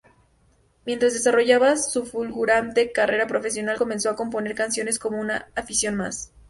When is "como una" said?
4.97-5.51